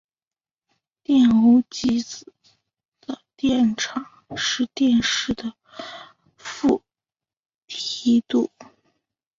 [1.03, 2.33] 电偶极子
[3.01, 4.03] 的电场
[4.35, 5.53] 是电势的
[6.37, 6.81] 负
[7.67, 8.49] 梯度。